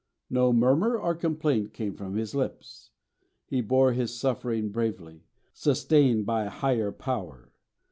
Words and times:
No 0.31 0.51
murmur 0.51 0.97
or 0.97 1.13
complaint 1.13 1.73
came 1.73 1.93
from 1.93 2.15
his 2.15 2.33
lips; 2.33 2.89
he 3.45 3.61
bore 3.61 3.93
his 3.93 4.11
suffering 4.19 4.69
bravely, 4.69 5.21
sustained 5.53 6.25
by 6.25 6.43
a 6.45 6.49
Higher 6.49 6.91
Power. 6.91 7.51